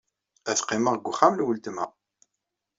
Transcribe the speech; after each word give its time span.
Ad 0.49 0.57
qqimeɣ 0.63 0.93
deg 0.95 1.07
wexxam 1.07 1.33
n 1.35 1.45
weltma. 1.45 1.85